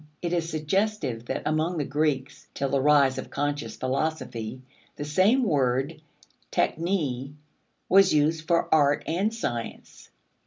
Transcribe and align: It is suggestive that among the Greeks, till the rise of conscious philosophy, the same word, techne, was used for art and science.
It 0.23 0.33
is 0.33 0.49
suggestive 0.49 1.25
that 1.25 1.43
among 1.45 1.77
the 1.77 1.83
Greeks, 1.83 2.47
till 2.55 2.69
the 2.69 2.81
rise 2.81 3.19
of 3.19 3.29
conscious 3.29 3.75
philosophy, 3.75 4.63
the 4.95 5.05
same 5.05 5.43
word, 5.43 6.01
techne, 6.51 7.35
was 7.87 8.11
used 8.11 8.47
for 8.47 8.67
art 8.73 9.03
and 9.05 9.31
science. 9.31 10.09